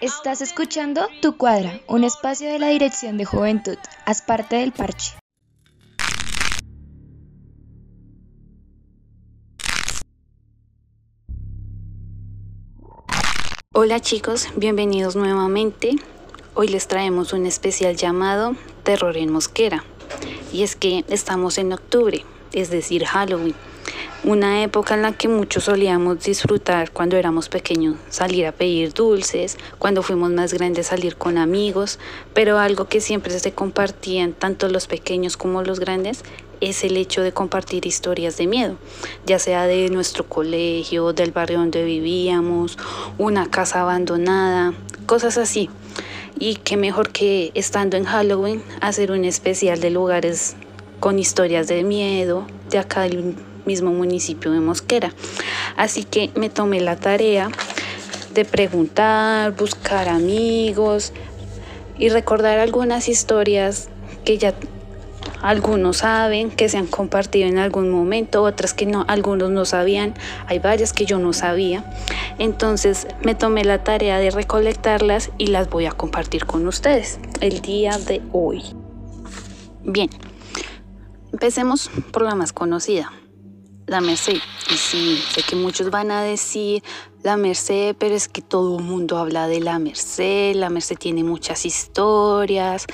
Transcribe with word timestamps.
Estás 0.00 0.42
escuchando 0.42 1.08
Tu 1.20 1.36
Cuadra, 1.36 1.80
un 1.88 2.04
espacio 2.04 2.48
de 2.48 2.60
la 2.60 2.68
Dirección 2.68 3.18
de 3.18 3.24
Juventud. 3.24 3.76
Haz 4.06 4.22
parte 4.22 4.54
del 4.54 4.70
parche. 4.70 5.18
Hola 13.74 13.98
chicos, 13.98 14.46
bienvenidos 14.54 15.16
nuevamente. 15.16 15.96
Hoy 16.54 16.68
les 16.68 16.86
traemos 16.86 17.32
un 17.32 17.44
especial 17.44 17.96
llamado 17.96 18.54
Terror 18.84 19.16
en 19.16 19.32
Mosquera. 19.32 19.82
Y 20.52 20.62
es 20.62 20.76
que 20.76 21.04
estamos 21.08 21.58
en 21.58 21.72
octubre, 21.72 22.24
es 22.52 22.70
decir, 22.70 23.04
Halloween 23.04 23.56
una 24.28 24.62
época 24.62 24.92
en 24.92 25.00
la 25.00 25.12
que 25.12 25.26
muchos 25.26 25.64
solíamos 25.64 26.22
disfrutar 26.22 26.90
cuando 26.90 27.16
éramos 27.16 27.48
pequeños, 27.48 27.96
salir 28.10 28.46
a 28.46 28.52
pedir 28.52 28.92
dulces, 28.92 29.56
cuando 29.78 30.02
fuimos 30.02 30.30
más 30.30 30.52
grandes 30.52 30.88
salir 30.88 31.16
con 31.16 31.38
amigos, 31.38 31.98
pero 32.34 32.58
algo 32.58 32.88
que 32.88 33.00
siempre 33.00 33.40
se 33.40 33.52
compartían 33.52 34.34
tanto 34.34 34.68
los 34.68 34.86
pequeños 34.86 35.38
como 35.38 35.62
los 35.62 35.80
grandes 35.80 36.24
es 36.60 36.84
el 36.84 36.98
hecho 36.98 37.22
de 37.22 37.32
compartir 37.32 37.86
historias 37.86 38.36
de 38.36 38.46
miedo, 38.46 38.76
ya 39.24 39.38
sea 39.38 39.66
de 39.66 39.88
nuestro 39.88 40.28
colegio, 40.28 41.14
del 41.14 41.30
barrio 41.30 41.60
donde 41.60 41.82
vivíamos, 41.82 42.76
una 43.16 43.46
casa 43.46 43.80
abandonada, 43.80 44.74
cosas 45.06 45.38
así. 45.38 45.70
Y 46.38 46.56
qué 46.56 46.76
mejor 46.76 47.12
que 47.12 47.50
estando 47.54 47.96
en 47.96 48.04
Halloween 48.04 48.62
hacer 48.82 49.10
un 49.10 49.24
especial 49.24 49.80
de 49.80 49.88
lugares 49.88 50.54
con 51.00 51.18
historias 51.18 51.66
de 51.66 51.82
miedo, 51.82 52.46
de 52.68 52.78
acá 52.78 53.08
mismo 53.68 53.92
municipio 53.92 54.50
de 54.50 54.60
Mosquera. 54.60 55.12
Así 55.76 56.02
que 56.02 56.30
me 56.34 56.48
tomé 56.48 56.80
la 56.80 56.96
tarea 56.96 57.50
de 58.32 58.44
preguntar, 58.44 59.52
buscar 59.52 60.08
amigos 60.08 61.12
y 61.98 62.08
recordar 62.08 62.58
algunas 62.58 63.08
historias 63.08 63.90
que 64.24 64.38
ya 64.38 64.54
algunos 65.42 65.98
saben, 65.98 66.50
que 66.50 66.68
se 66.68 66.78
han 66.78 66.86
compartido 66.86 67.46
en 67.46 67.58
algún 67.58 67.90
momento, 67.90 68.42
otras 68.42 68.74
que 68.74 68.86
no, 68.86 69.04
algunos 69.06 69.50
no 69.50 69.64
sabían, 69.64 70.14
hay 70.46 70.58
varias 70.58 70.92
que 70.92 71.04
yo 71.04 71.18
no 71.18 71.32
sabía. 71.32 71.84
Entonces 72.38 73.06
me 73.22 73.34
tomé 73.34 73.64
la 73.64 73.84
tarea 73.84 74.18
de 74.18 74.30
recolectarlas 74.30 75.30
y 75.38 75.48
las 75.48 75.68
voy 75.68 75.86
a 75.86 75.92
compartir 75.92 76.46
con 76.46 76.66
ustedes 76.66 77.20
el 77.40 77.60
día 77.60 77.98
de 77.98 78.22
hoy. 78.32 78.62
Bien, 79.84 80.10
empecemos 81.32 81.90
por 82.12 82.22
la 82.22 82.34
más 82.34 82.52
conocida, 82.52 83.12
la 83.88 84.00
Merced. 84.00 84.36
Y 84.70 84.74
sí, 84.76 85.22
sé 85.32 85.42
que 85.42 85.56
muchos 85.56 85.90
van 85.90 86.10
a 86.10 86.22
decir 86.22 86.82
la 87.22 87.36
Merced, 87.36 87.96
pero 87.98 88.14
es 88.14 88.28
que 88.28 88.42
todo 88.42 88.78
el 88.78 88.84
mundo 88.84 89.18
habla 89.18 89.48
de 89.48 89.60
la 89.60 89.78
Merced, 89.78 90.54
la 90.54 90.70
Merced 90.70 90.96
tiene 90.96 91.24
muchas 91.24 91.66
historias. 91.66 92.86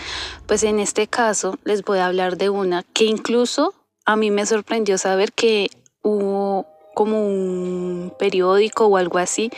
Pues 0.46 0.62
en 0.62 0.80
este 0.80 1.06
caso 1.06 1.58
les 1.64 1.82
voy 1.82 1.98
a 1.98 2.06
hablar 2.06 2.38
de 2.38 2.48
una 2.48 2.82
que 2.82 3.04
incluso 3.04 3.74
a 4.06 4.16
mí 4.16 4.30
me 4.30 4.46
sorprendió 4.46 4.96
saber 4.98 5.32
que 5.32 5.68
hubo 6.02 6.66
como 6.94 7.26
un 7.26 8.14
periódico 8.18 8.86
o 8.86 8.96
algo 8.96 9.18
así 9.18 9.50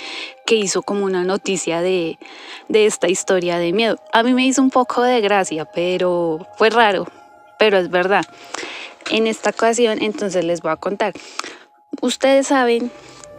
que 0.46 0.54
hizo 0.54 0.82
como 0.82 1.04
una 1.04 1.22
noticia 1.22 1.82
de, 1.82 2.18
de 2.68 2.86
esta 2.86 3.08
historia 3.08 3.58
de 3.58 3.72
miedo. 3.72 3.98
A 4.12 4.22
mí 4.22 4.32
me 4.32 4.46
hizo 4.46 4.62
un 4.62 4.70
poco 4.70 5.02
de 5.02 5.20
gracia, 5.20 5.66
pero 5.66 6.46
fue 6.56 6.70
raro, 6.70 7.06
pero 7.58 7.76
es 7.78 7.90
verdad. 7.90 8.24
En 9.10 9.26
esta 9.26 9.50
ocasión 9.50 10.02
entonces 10.02 10.44
les 10.44 10.60
voy 10.60 10.72
a 10.72 10.76
contar. 10.76 11.12
Ustedes 12.00 12.48
saben 12.48 12.90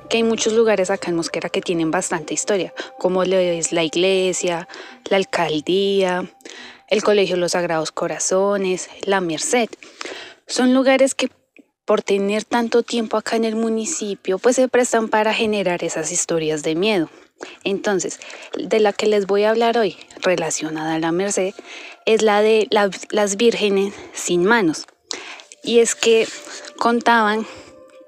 que 0.09 0.17
hay 0.17 0.23
muchos 0.23 0.53
lugares 0.53 0.89
acá 0.89 1.09
en 1.09 1.17
Mosquera 1.17 1.49
que 1.49 1.61
tienen 1.61 1.91
bastante 1.91 2.33
historia, 2.33 2.73
como 2.97 3.23
es 3.23 3.71
la 3.71 3.83
iglesia, 3.83 4.67
la 5.09 5.17
alcaldía, 5.17 6.29
el 6.87 7.03
Colegio 7.03 7.35
Los 7.35 7.51
Sagrados 7.51 7.91
Corazones, 7.91 8.89
la 9.03 9.19
Merced. 9.19 9.69
Son 10.47 10.73
lugares 10.73 11.13
que 11.13 11.29
por 11.85 12.01
tener 12.01 12.43
tanto 12.43 12.83
tiempo 12.83 13.17
acá 13.17 13.35
en 13.35 13.45
el 13.45 13.55
municipio, 13.55 14.39
pues 14.39 14.57
se 14.57 14.67
prestan 14.67 15.07
para 15.07 15.33
generar 15.33 15.83
esas 15.83 16.11
historias 16.11 16.63
de 16.63 16.75
miedo. 16.75 17.09
Entonces, 17.63 18.19
de 18.57 18.79
la 18.79 18.93
que 18.93 19.07
les 19.07 19.27
voy 19.27 19.43
a 19.43 19.51
hablar 19.51 19.77
hoy, 19.77 19.95
relacionada 20.21 20.95
a 20.95 20.99
la 20.99 21.11
Merced, 21.11 21.53
es 22.05 22.23
la 22.23 22.41
de 22.41 22.67
las 22.69 23.37
vírgenes 23.37 23.93
sin 24.13 24.43
manos. 24.43 24.85
Y 25.67 25.81
es 25.81 25.95
que 25.95 26.25
contaban 26.77 27.45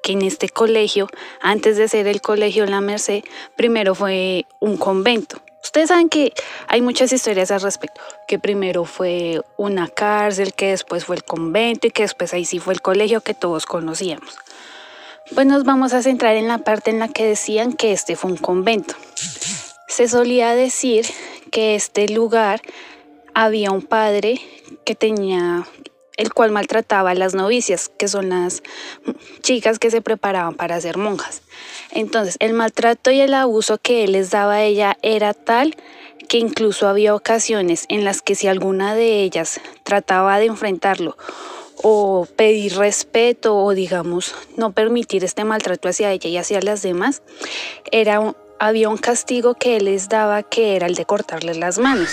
que 0.02 0.14
en 0.14 0.22
este 0.22 0.47
colegio, 0.47 1.09
antes 1.42 1.75
de 1.75 1.90
ser 1.90 2.08
el 2.08 2.22
colegio 2.22 2.66
La 2.66 2.80
Merced, 2.80 3.22
primero 3.58 3.96
fue 3.96 4.46
un 4.62 4.78
convento. 4.78 5.42
Ustedes 5.62 5.90
saben 5.90 6.08
que 6.08 6.31
hay 6.69 6.81
muchas 6.81 7.12
historias 7.12 7.52
al 7.52 7.59
respecto, 7.59 8.00
que 8.30 8.40
primero 8.40 8.86
fue 8.86 9.42
una 9.58 9.90
cárcel, 9.90 10.53
que 10.53 10.69
después 10.69 11.03
fue 11.03 11.18
el 11.18 11.25
convento 11.25 11.88
y 11.88 11.92
que 11.92 12.03
después 12.03 12.34
ahí 12.34 12.46
sí 12.46 12.59
fue 12.59 12.74
el 12.74 12.81
colegio 12.81 13.19
que 13.19 13.34
todos 13.34 13.66
conocíamos. 13.66 14.38
Pues 15.36 15.46
nos 15.46 15.66
vamos 15.66 15.92
a 15.92 16.02
centrar 16.02 16.38
en 16.38 16.48
la 16.48 16.59
parte 16.59 16.92
en 16.92 17.00
la 17.00 17.09
que 17.09 17.25
decían 17.25 17.74
que 17.74 17.92
este 17.92 18.16
fue 18.16 18.31
un 18.31 18.38
convento. 18.38 18.96
Se 19.90 20.08
solía 20.08 20.56
decir 20.56 21.06
que 21.52 21.75
este 21.75 22.08
lugar 22.08 22.62
había 23.34 23.72
un 23.72 23.81
padre 23.81 24.40
que 24.86 24.96
tenía 24.96 25.68
el 26.19 26.34
cual 26.34 26.52
maltrataba 26.52 27.12
a 27.12 27.16
las 27.16 27.34
novicias, 27.34 27.90
que 27.97 28.09
son 28.09 28.30
las 28.30 28.62
chicas 29.41 29.80
que 29.80 29.90
se 29.90 30.02
preparaban 30.02 30.53
para 30.53 30.80
ser 30.81 30.97
monjas. 30.97 31.41
Entonces, 31.91 32.35
el 32.40 32.53
maltrato 32.53 33.09
y 33.09 33.22
el 33.22 33.34
abuso 33.34 33.78
que 33.78 34.03
él 34.03 34.12
les 34.12 34.30
daba 34.30 34.56
a 34.56 34.63
ella 34.63 34.97
era 35.02 35.34
tal 35.34 35.78
que 36.28 36.38
incluso 36.38 36.90
había 36.90 37.16
ocasiones 37.16 37.85
en 37.88 38.03
las 38.03 38.22
que 38.22 38.35
si 38.35 38.47
alguna 38.47 38.96
de 38.96 39.24
ellas 39.24 39.62
trataba 39.84 40.38
de 40.40 40.47
enfrentarlo 40.47 41.18
o 41.81 42.28
pedir 42.36 42.75
respeto 42.75 43.56
o 43.56 43.74
digamos 43.74 44.36
no 44.57 44.74
permitir 44.74 45.24
este 45.24 45.46
maltrato 45.46 45.88
hacia 45.88 46.12
ella 46.12 46.30
y 46.30 46.36
hacia 46.36 46.62
las 46.62 46.81
demás, 46.81 47.24
era 47.94 48.36
había 48.59 48.90
un 48.90 48.97
castigo 48.97 49.56
que 49.56 49.78
él 49.78 49.86
les 49.86 50.09
daba 50.09 50.44
que 50.44 50.75
era 50.75 50.88
el 50.88 50.96
de 50.96 51.06
cortarles 51.06 51.56
las 51.56 51.80
manos, 51.80 52.09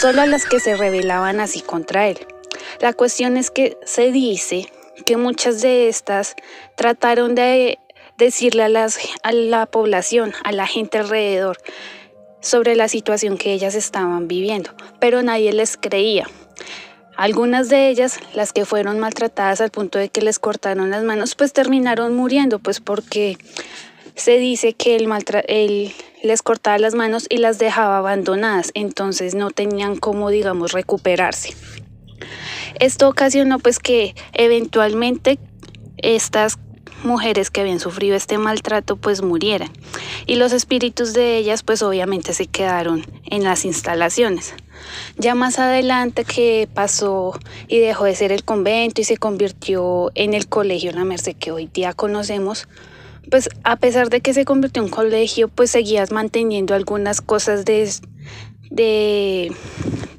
solo 0.00 0.22
a 0.22 0.26
las 0.26 0.46
que 0.46 0.58
se 0.58 0.74
rebelaban 0.74 1.38
así 1.38 1.60
contra 1.60 2.08
él. 2.08 2.26
La 2.80 2.92
cuestión 2.92 3.36
es 3.36 3.50
que 3.50 3.76
se 3.84 4.12
dice 4.12 4.70
que 5.04 5.16
muchas 5.16 5.62
de 5.62 5.88
estas 5.88 6.34
trataron 6.76 7.34
de 7.34 7.78
decirle 8.18 8.64
a, 8.64 9.32
la 9.32 9.66
población, 9.66 10.32
a 10.44 10.52
la 10.52 10.66
gente 10.66 10.98
alrededor, 10.98 11.58
sobre 12.40 12.76
la 12.76 12.88
situación 12.88 13.36
que 13.36 13.52
ellas 13.52 13.74
estaban 13.74 14.28
viviendo, 14.28 14.70
pero 15.00 15.22
nadie 15.22 15.52
les 15.52 15.76
creía. 15.76 16.28
Algunas 17.16 17.68
de 17.68 17.88
ellas, 17.88 18.20
las 18.34 18.52
que 18.52 18.66
fueron 18.66 18.98
maltratadas 19.00 19.60
al 19.60 19.70
punto 19.70 19.98
de 19.98 20.10
que 20.10 20.20
les 20.20 20.38
cortaron 20.38 20.90
las 20.90 21.02
manos, 21.02 21.34
pues 21.34 21.52
terminaron 21.52 22.14
muriendo, 22.14 22.58
pues 22.58 22.80
porque 22.80 23.38
se 24.14 24.38
dice 24.38 24.74
que 24.74 24.96
él 24.96 25.94
les 26.22 26.42
cortaba 26.42 26.78
las 26.78 26.94
manos 26.94 27.26
y 27.28 27.38
las 27.38 27.58
dejaba 27.58 27.98
abandonadas, 27.98 28.70
entonces 28.74 29.34
no 29.34 29.50
tenían 29.50 29.96
cómo, 29.96 30.30
digamos, 30.30 30.72
recuperarse. 30.72 31.54
Esto 32.80 33.08
ocasionó 33.08 33.58
pues 33.58 33.78
que 33.78 34.14
eventualmente 34.32 35.38
estas 35.96 36.58
mujeres 37.04 37.50
que 37.50 37.60
habían 37.60 37.80
sufrido 37.80 38.16
este 38.16 38.38
maltrato 38.38 38.96
pues 38.96 39.22
murieran 39.22 39.70
y 40.26 40.36
los 40.36 40.52
espíritus 40.52 41.12
de 41.12 41.36
ellas 41.36 41.62
pues 41.62 41.82
obviamente 41.82 42.32
se 42.32 42.46
quedaron 42.46 43.04
en 43.24 43.44
las 43.44 43.64
instalaciones. 43.64 44.54
Ya 45.16 45.34
más 45.34 45.58
adelante 45.58 46.24
que 46.24 46.68
pasó 46.72 47.38
y 47.68 47.78
dejó 47.78 48.04
de 48.04 48.14
ser 48.14 48.32
el 48.32 48.44
convento 48.44 49.00
y 49.00 49.04
se 49.04 49.16
convirtió 49.16 50.10
en 50.14 50.34
el 50.34 50.48
colegio 50.48 50.92
La 50.92 51.04
Merced 51.04 51.36
que 51.36 51.52
hoy 51.52 51.70
día 51.72 51.92
conocemos, 51.92 52.68
pues 53.30 53.48
a 53.64 53.76
pesar 53.76 54.10
de 54.10 54.20
que 54.20 54.34
se 54.34 54.44
convirtió 54.44 54.82
en 54.82 54.88
colegio 54.88 55.48
pues 55.48 55.70
seguías 55.70 56.12
manteniendo 56.12 56.74
algunas 56.74 57.20
cosas 57.20 57.64
de, 57.64 57.90
de 58.70 59.52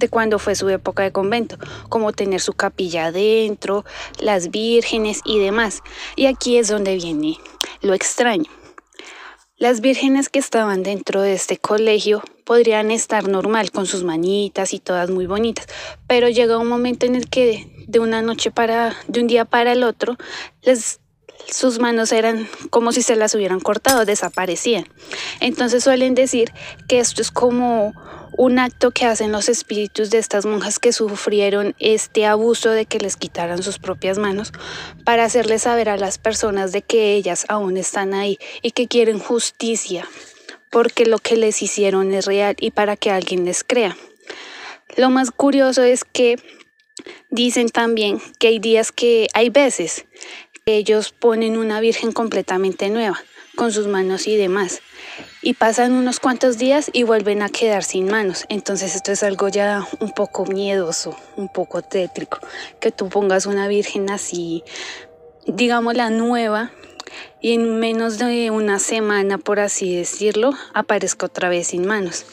cuando 0.10 0.38
fue 0.38 0.56
su 0.56 0.70
época 0.70 1.04
de 1.04 1.12
convento, 1.12 1.58
como 1.90 2.14
tener 2.14 2.40
su 2.40 2.54
capilla 2.54 3.08
adentro, 3.08 3.84
las 4.20 4.52
vírgenes 4.52 5.22
y 5.26 5.40
demás. 5.40 5.82
Y 6.16 6.28
aquí 6.28 6.58
es 6.58 6.68
donde 6.68 6.96
viene 6.96 7.38
lo 7.82 7.94
extraño. 7.94 8.52
Las 9.58 9.82
vírgenes 9.82 10.30
que 10.30 10.38
estaban 10.38 10.84
dentro 10.84 11.22
de 11.22 11.34
este 11.34 11.58
colegio 11.58 12.22
podrían 12.46 12.92
estar 12.92 13.28
normal 13.28 13.72
con 13.72 13.88
sus 13.88 14.04
manitas 14.04 14.72
y 14.72 14.80
todas 14.80 15.10
muy 15.10 15.26
bonitas, 15.26 15.66
pero 16.06 16.30
llega 16.30 16.60
un 16.60 16.68
momento 16.68 17.08
en 17.08 17.16
el 17.16 17.28
que 17.28 17.68
de 17.88 18.00
una 18.00 18.22
noche 18.22 18.52
para 18.52 18.96
de 19.08 19.20
un 19.20 19.26
día 19.26 19.46
para 19.46 19.72
el 19.72 19.84
otro 19.84 20.16
les 20.62 21.00
sus 21.50 21.80
manos 21.80 22.12
eran 22.12 22.48
como 22.70 22.92
si 22.92 23.02
se 23.02 23.16
las 23.16 23.34
hubieran 23.36 23.60
cortado, 23.60 24.06
desaparecían. 24.06 24.88
Entonces 25.40 25.84
suelen 25.84 26.16
decir 26.16 26.52
que 26.88 27.00
esto 27.00 27.22
es 27.22 27.32
como 27.32 27.94
un 28.38 28.60
acto 28.60 28.92
que 28.92 29.06
hacen 29.06 29.32
los 29.32 29.50
espíritus 29.50 30.10
de 30.10 30.20
estas 30.20 30.46
monjas 30.46 30.80
que 30.80 30.94
sufrieron 30.94 31.76
este 31.80 32.26
abuso 32.26 32.70
de 32.70 32.86
que 32.86 33.00
les 33.00 33.16
quitaran 33.16 33.64
sus 33.64 33.80
propias 33.80 34.20
manos 34.20 34.52
para 35.04 35.26
hacerles 35.26 35.64
saber 35.64 35.90
a 35.90 35.98
las 35.98 36.18
personas 36.20 36.72
de 36.72 36.84
que 36.84 37.16
ellas 37.16 37.46
aún 37.50 37.78
están 37.78 38.14
ahí 38.14 38.38
y 38.62 38.72
que 38.72 38.88
quieren 38.88 39.20
justicia 39.20 40.08
porque 40.70 41.06
lo 41.06 41.18
que 41.18 41.38
les 41.38 41.62
hicieron 41.62 42.14
es 42.14 42.26
real 42.26 42.56
y 42.60 42.72
para 42.72 42.96
que 42.96 43.10
alguien 43.10 43.46
les 43.46 43.64
crea. 43.64 43.98
Lo 44.96 45.10
más 45.10 45.32
curioso 45.32 45.84
es 45.84 46.04
que 46.04 46.38
dicen 47.30 47.70
también 47.70 48.20
que 48.40 48.48
hay 48.48 48.60
días 48.60 48.92
que 48.92 49.28
hay 49.34 49.50
veces 49.50 50.06
ellos 50.68 51.14
ponen 51.14 51.58
una 51.58 51.80
virgen 51.80 52.12
completamente 52.12 52.90
nueva 52.90 53.18
con 53.56 53.72
sus 53.72 53.88
manos 53.88 54.28
y 54.28 54.36
demás 54.36 54.81
y 55.42 55.54
pasan 55.54 55.94
unos 55.94 56.19
cuantos 56.19 56.58
días 56.58 56.90
y 56.94 57.04
vuelven 57.04 57.42
a 57.42 57.50
quedar 57.50 57.84
sin 57.84 58.08
manos. 58.08 58.46
Entonces 58.50 58.96
esto 58.96 59.12
es 59.12 59.24
algo 59.24 59.48
ya 59.48 59.88
un 60.00 60.12
poco 60.12 60.46
miedoso, 60.46 61.16
un 61.38 61.48
poco 61.48 61.81
tétrico, 61.81 62.40
que 62.80 62.92
tú 62.92 63.10
pongas 63.10 63.46
una 63.46 63.68
virgen 63.68 64.10
así, 64.10 64.64
digamos 65.46 65.96
la 65.96 66.10
nueva, 66.10 66.72
y 67.40 67.54
en 67.54 67.80
menos 67.80 68.18
de 68.18 68.52
una 68.52 68.80
semana, 68.80 69.38
por 69.38 69.60
así 69.60 69.96
decirlo, 69.96 70.52
aparezca 70.74 71.28
otra 71.28 71.50
vez 71.50 71.68
sin 71.68 71.86
manos. 71.88 72.25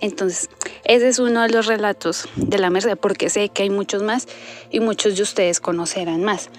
Entonces, 0.00 0.48
ese 0.84 1.08
es 1.08 1.18
uno 1.18 1.42
de 1.42 1.48
los 1.50 1.66
relatos 1.66 2.28
de 2.36 2.58
la 2.58 2.70
Merced, 2.70 2.96
porque 2.96 3.30
sé 3.30 3.48
que 3.48 3.64
hay 3.64 3.70
muchos 3.70 4.02
más 4.02 4.28
y 4.70 4.80
muchos 4.80 5.16
de 5.16 5.22
ustedes 5.22 5.60
conocerán 5.60 6.22
más. 6.22 6.50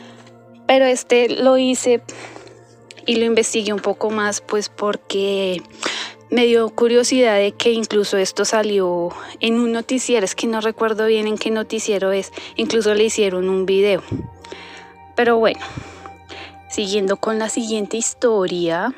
Pero 0.71 0.85
este 0.85 1.27
lo 1.27 1.57
hice 1.57 2.01
y 3.05 3.17
lo 3.17 3.25
investigué 3.25 3.73
un 3.73 3.81
poco 3.81 4.09
más, 4.09 4.39
pues 4.39 4.69
porque 4.69 5.61
me 6.29 6.45
dio 6.45 6.69
curiosidad 6.69 7.35
de 7.35 7.51
que 7.51 7.71
incluso 7.73 8.15
esto 8.15 8.45
salió 8.45 9.09
en 9.41 9.59
un 9.59 9.73
noticiero, 9.73 10.23
es 10.23 10.33
que 10.33 10.47
no 10.47 10.61
recuerdo 10.61 11.07
bien 11.07 11.27
en 11.27 11.37
qué 11.37 11.51
noticiero 11.51 12.13
es, 12.13 12.31
incluso 12.55 12.93
le 12.93 13.03
hicieron 13.03 13.49
un 13.49 13.65
video. 13.65 14.01
Pero 15.17 15.39
bueno, 15.39 15.59
siguiendo 16.69 17.17
con 17.17 17.37
la 17.37 17.49
siguiente 17.49 17.97
historia, 17.97 18.95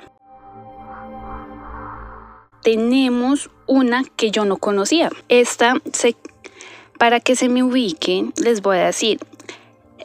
tenemos 2.61 3.49
una 3.65 4.03
que 4.15 4.29
yo 4.29 4.45
no 4.45 4.57
conocía. 4.57 5.09
Esta, 5.27 5.81
se, 5.91 6.15
para 6.99 7.19
que 7.19 7.35
se 7.35 7.49
me 7.49 7.63
ubiquen, 7.63 8.31
les 8.37 8.61
voy 8.61 8.77
a 8.77 8.85
decir, 8.85 9.19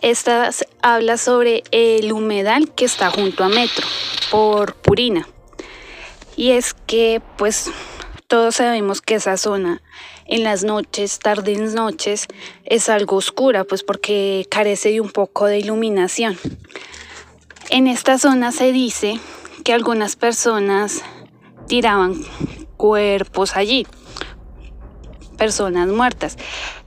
esta 0.02 0.50
habla 0.82 1.16
sobre 1.16 1.62
el 1.70 2.12
humedal 2.12 2.72
que 2.74 2.84
está 2.84 3.10
junto 3.10 3.44
a 3.44 3.48
Metro, 3.48 3.86
por 4.30 4.74
Purina. 4.74 5.28
Y 6.36 6.52
es 6.52 6.74
que 6.74 7.20
pues 7.36 7.70
todos 8.26 8.56
sabemos 8.56 9.00
que 9.00 9.16
esa 9.16 9.36
zona 9.36 9.82
en 10.26 10.44
las 10.44 10.62
noches, 10.62 11.18
tardes 11.18 11.74
noches, 11.74 12.26
es 12.64 12.88
algo 12.88 13.16
oscura, 13.16 13.64
pues 13.64 13.82
porque 13.82 14.46
carece 14.50 14.90
de 14.90 15.00
un 15.00 15.10
poco 15.10 15.46
de 15.46 15.58
iluminación. 15.58 16.38
En 17.70 17.86
esta 17.86 18.18
zona 18.18 18.52
se 18.52 18.72
dice 18.72 19.18
que 19.64 19.72
algunas 19.72 20.16
personas 20.16 21.02
tiraban 21.66 22.22
cuerpos 22.76 23.56
allí, 23.56 23.86
personas 25.38 25.88
muertas. 25.88 26.36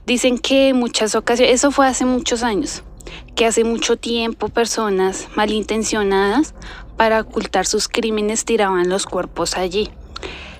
Dicen 0.06 0.38
que 0.38 0.72
muchas 0.74 1.14
ocasiones, 1.14 1.54
eso 1.54 1.72
fue 1.72 1.86
hace 1.86 2.04
muchos 2.04 2.42
años, 2.42 2.84
que 3.34 3.46
hace 3.46 3.64
mucho 3.64 3.96
tiempo 3.96 4.48
personas 4.48 5.28
malintencionadas 5.34 6.54
para 6.96 7.20
ocultar 7.20 7.66
sus 7.66 7.88
crímenes 7.88 8.44
tiraban 8.44 8.88
los 8.88 9.06
cuerpos 9.06 9.56
allí. 9.56 9.90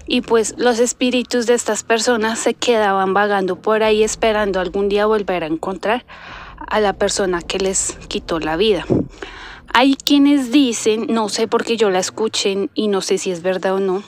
Y 0.06 0.22
pues 0.22 0.54
los 0.58 0.78
espíritus 0.78 1.46
de 1.46 1.54
estas 1.54 1.84
personas 1.84 2.38
se 2.38 2.54
quedaban 2.54 3.14
vagando 3.14 3.56
por 3.56 3.82
ahí 3.82 4.02
esperando 4.02 4.60
algún 4.60 4.88
día 4.88 5.06
volver 5.06 5.44
a 5.44 5.46
encontrar 5.46 6.04
a 6.66 6.80
la 6.80 6.92
persona 6.92 7.42
que 7.42 7.58
les 7.58 7.96
quitó 8.08 8.40
la 8.40 8.56
vida. 8.56 8.84
Hay 9.74 9.94
quienes 9.94 10.52
dicen, 10.52 11.06
no 11.08 11.28
sé 11.28 11.48
por 11.48 11.64
qué 11.64 11.76
yo 11.76 11.88
la 11.90 11.98
escuchen 11.98 12.70
y 12.74 12.88
no 12.88 13.00
sé 13.00 13.16
si 13.16 13.30
es 13.30 13.42
verdad 13.42 13.74
o 13.74 13.80
no, 13.80 14.02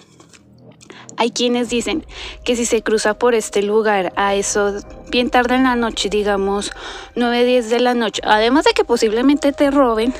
hay 1.17 1.31
quienes 1.31 1.69
dicen 1.69 2.05
que 2.45 2.57
si 2.57 2.67
se 2.67 2.83
cruza 2.83 3.15
por 3.15 3.35
este 3.35 3.63
lugar 3.63 4.13
a 4.17 4.35
eso 4.35 4.75
bien 5.11 5.31
tarde 5.31 5.55
en 5.55 5.65
la 5.65 5.77
noche, 5.77 6.09
digamos 6.09 6.73
9, 7.15 7.45
10 7.45 7.71
de 7.71 7.81
la 7.81 7.95
noche, 7.95 8.23
además 8.25 8.65
de 8.65 8.73
que 8.73 8.85
posiblemente 8.85 9.53
te 9.53 9.71
roben, 9.71 10.15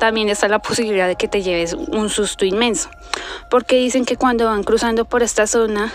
también 0.00 0.30
está 0.30 0.48
la 0.48 0.60
posibilidad 0.60 1.06
de 1.06 1.14
que 1.14 1.28
te 1.28 1.42
lleves 1.42 1.74
un 1.74 2.08
susto 2.08 2.44
inmenso. 2.46 2.88
Porque 3.50 3.76
dicen 3.76 4.06
que 4.06 4.16
cuando 4.16 4.46
van 4.46 4.64
cruzando 4.64 5.04
por 5.04 5.22
esta 5.22 5.46
zona, 5.46 5.92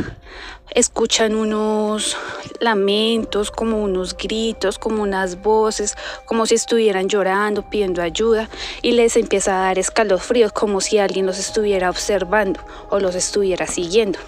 escuchan 0.72 1.36
unos 1.36 2.16
lamentos, 2.60 3.50
como 3.50 3.82
unos 3.82 4.16
gritos, 4.16 4.78
como 4.78 5.02
unas 5.02 5.42
voces, 5.42 5.96
como 6.26 6.46
si 6.46 6.54
estuvieran 6.54 7.10
llorando, 7.10 7.68
pidiendo 7.68 8.04
ayuda, 8.04 8.48
y 8.84 8.92
les 8.92 9.18
empieza 9.18 9.58
a 9.58 9.62
dar 9.62 9.80
escalofríos, 9.80 10.52
como 10.54 10.82
si 10.82 11.00
alguien 11.00 11.26
los 11.26 11.40
estuviera 11.40 11.90
observando 11.90 12.60
o 12.92 13.00
los 13.00 13.16
estuviera 13.16 13.66
siguiendo. 13.66 14.20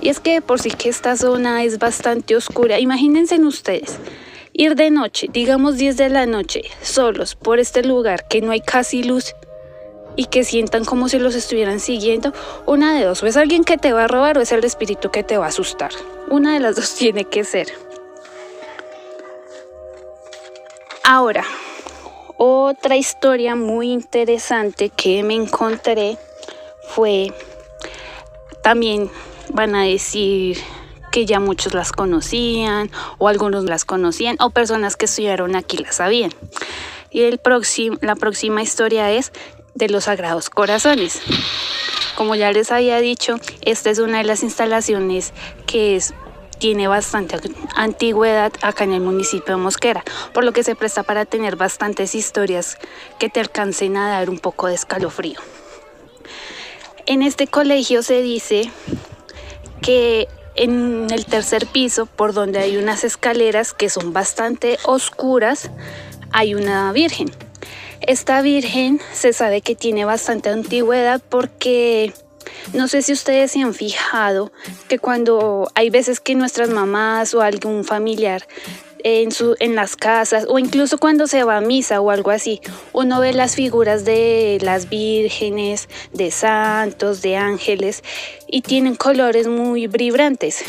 Y 0.00 0.08
es 0.08 0.18
que 0.18 0.40
por 0.40 0.60
sí 0.60 0.70
que 0.70 0.88
esta 0.88 1.16
zona 1.16 1.62
es 1.62 1.78
bastante 1.78 2.36
oscura, 2.36 2.80
imagínense 2.80 3.38
ustedes 3.38 3.98
Ir 4.56 4.76
de 4.76 4.92
noche, 4.92 5.26
digamos 5.32 5.78
10 5.78 5.96
de 5.96 6.08
la 6.10 6.26
noche, 6.26 6.62
solos 6.80 7.34
por 7.34 7.58
este 7.58 7.82
lugar 7.82 8.28
que 8.28 8.40
no 8.40 8.52
hay 8.52 8.60
casi 8.60 9.02
luz 9.02 9.34
y 10.14 10.26
que 10.26 10.44
sientan 10.44 10.84
como 10.84 11.08
si 11.08 11.18
los 11.18 11.34
estuvieran 11.34 11.80
siguiendo, 11.80 12.32
una 12.64 12.94
de 12.94 13.04
dos, 13.04 13.20
o 13.24 13.26
es 13.26 13.36
alguien 13.36 13.64
que 13.64 13.78
te 13.78 13.92
va 13.92 14.04
a 14.04 14.06
robar 14.06 14.38
o 14.38 14.40
es 14.40 14.52
el 14.52 14.62
espíritu 14.62 15.10
que 15.10 15.24
te 15.24 15.38
va 15.38 15.46
a 15.46 15.48
asustar. 15.48 15.90
Una 16.30 16.54
de 16.54 16.60
las 16.60 16.76
dos 16.76 16.94
tiene 16.98 17.24
que 17.24 17.42
ser. 17.42 17.66
Ahora, 21.02 21.44
otra 22.36 22.96
historia 22.96 23.56
muy 23.56 23.90
interesante 23.90 24.88
que 24.88 25.24
me 25.24 25.34
encontré 25.34 26.16
fue, 26.90 27.34
también 28.62 29.10
van 29.48 29.74
a 29.74 29.82
decir 29.82 30.58
que 31.14 31.26
ya 31.26 31.38
muchos 31.38 31.74
las 31.74 31.92
conocían 31.92 32.90
o 33.18 33.28
algunos 33.28 33.62
las 33.66 33.84
conocían 33.84 34.36
o 34.40 34.50
personas 34.50 34.96
que 34.96 35.04
estudiaron 35.04 35.54
aquí 35.54 35.76
las 35.76 35.94
sabían. 35.94 36.32
Y 37.12 37.22
el 37.22 37.38
próximo, 37.38 37.96
la 38.00 38.16
próxima 38.16 38.62
historia 38.62 39.12
es 39.12 39.30
de 39.76 39.88
los 39.88 40.04
Sagrados 40.04 40.50
Corazones. 40.50 41.20
Como 42.16 42.34
ya 42.34 42.50
les 42.50 42.72
había 42.72 42.98
dicho, 42.98 43.36
esta 43.60 43.90
es 43.90 44.00
una 44.00 44.18
de 44.18 44.24
las 44.24 44.42
instalaciones 44.42 45.32
que 45.66 46.02
tiene 46.58 46.88
bastante 46.88 47.38
antigüedad 47.76 48.52
acá 48.60 48.82
en 48.82 48.94
el 48.94 49.00
municipio 49.00 49.54
de 49.54 49.62
Mosquera, 49.62 50.02
por 50.32 50.42
lo 50.42 50.52
que 50.52 50.64
se 50.64 50.74
presta 50.74 51.04
para 51.04 51.26
tener 51.26 51.54
bastantes 51.54 52.16
historias 52.16 52.76
que 53.20 53.28
te 53.28 53.38
alcancen 53.38 53.96
a 53.96 54.08
dar 54.08 54.30
un 54.30 54.40
poco 54.40 54.66
de 54.66 54.74
escalofrío. 54.74 55.38
En 57.06 57.22
este 57.22 57.46
colegio 57.46 58.02
se 58.02 58.20
dice 58.20 58.68
que 59.80 60.26
en 60.54 61.08
el 61.10 61.26
tercer 61.26 61.66
piso, 61.66 62.06
por 62.06 62.32
donde 62.32 62.58
hay 62.58 62.76
unas 62.76 63.04
escaleras 63.04 63.72
que 63.72 63.88
son 63.88 64.12
bastante 64.12 64.78
oscuras, 64.84 65.70
hay 66.32 66.54
una 66.54 66.92
virgen. 66.92 67.30
Esta 68.00 68.42
virgen 68.42 69.00
se 69.12 69.32
sabe 69.32 69.60
que 69.60 69.74
tiene 69.74 70.04
bastante 70.04 70.50
antigüedad 70.50 71.22
porque 71.28 72.12
no 72.72 72.88
sé 72.88 73.02
si 73.02 73.12
ustedes 73.12 73.52
se 73.52 73.62
han 73.62 73.74
fijado 73.74 74.52
que 74.88 74.98
cuando 74.98 75.70
hay 75.74 75.90
veces 75.90 76.20
que 76.20 76.34
nuestras 76.34 76.68
mamás 76.68 77.34
o 77.34 77.40
algún 77.40 77.84
familiar 77.84 78.46
en, 79.04 79.74
las 79.74 79.96
casas 79.96 80.46
o 80.48 80.58
incluso 80.58 80.98
cuando 80.98 81.26
se 81.26 81.44
va 81.44 81.58
a 81.58 81.60
misa 81.60 82.00
o 82.00 82.10
algo 82.10 82.30
así, 82.30 82.60
uno 82.92 83.20
ve 83.20 83.34
las 83.34 83.54
figuras 83.54 84.04
de 84.04 84.58
las 84.62 84.88
vírgenes, 84.88 85.88
de 86.12 86.30
santos, 86.30 87.20
de 87.20 87.36
ángeles 87.36 88.02
y 88.48 88.62
tienen 88.62 88.96
colores 88.96 89.46
muy 89.46 89.86
vibrantes 89.86 90.64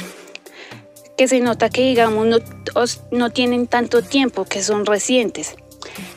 que 1.17 1.29
se 1.29 1.39
nota 1.39 1.69
que 1.69 1.81
digamos 1.81 2.27
no, 2.27 2.39
no 3.11 3.29
tienen 3.29 3.67
tanto 3.67 4.01
tiempo, 4.01 4.43
que 4.43 4.61
son 4.61 4.85
recientes. 4.85 5.55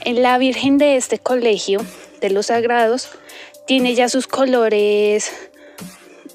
En 0.01 0.23
la 0.23 0.39
Virgen 0.39 0.77
de 0.77 0.97
este 0.97 1.21
colegio, 1.21 1.81
de 2.21 2.31
los 2.31 2.47
Sagrados, 2.47 3.09
tiene 3.65 3.95
ya 3.95 4.09
sus 4.09 4.27
colores 4.27 5.31